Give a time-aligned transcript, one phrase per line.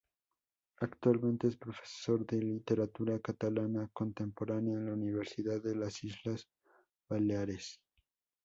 [0.79, 6.49] Actualmente es profesor de literatura catalana contemporánea en la Universidad de las Islas
[7.07, 7.79] Baleares.